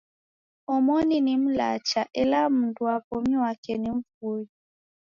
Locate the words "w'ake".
3.41-3.73